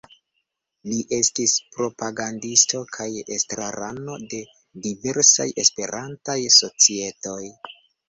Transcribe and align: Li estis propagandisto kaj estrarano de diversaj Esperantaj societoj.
Li 0.93 1.03
estis 1.17 1.53
propagandisto 1.75 2.81
kaj 2.97 3.07
estrarano 3.37 4.19
de 4.35 4.43
diversaj 4.89 5.51
Esperantaj 5.69 6.41
societoj. 6.61 7.43